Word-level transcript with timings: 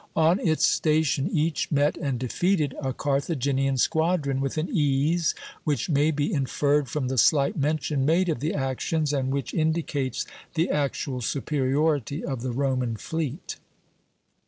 On 0.15 0.39
its 0.39 0.65
station 0.65 1.29
each 1.31 1.69
met 1.71 1.95
and 1.95 2.17
defeated 2.17 2.73
a 2.81 2.91
Carthaginian 2.91 3.77
squadron 3.77 4.41
with 4.41 4.57
an 4.57 4.67
ease 4.67 5.35
which 5.63 5.91
may 5.91 6.09
be 6.09 6.33
inferred 6.33 6.89
from 6.89 7.07
the 7.07 7.19
slight 7.19 7.55
mention 7.55 8.03
made 8.03 8.27
of 8.27 8.39
the 8.39 8.55
actions, 8.55 9.13
and 9.13 9.29
which 9.31 9.53
indicates 9.53 10.25
the 10.55 10.71
actual 10.71 11.21
superiority 11.21 12.25
of 12.25 12.41
the 12.41 12.49
Roman 12.51 12.95
fleet. 12.97 13.57